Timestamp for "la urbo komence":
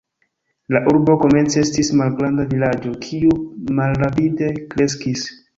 0.75-1.59